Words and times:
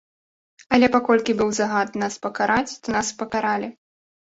Але 0.77 0.87
паколькі 0.95 1.35
быў 1.43 1.51
загад 1.59 2.01
нас 2.05 2.19
пакараць, 2.25 2.77
то 2.83 2.87
нас 2.99 3.15
пакаралі. 3.23 3.73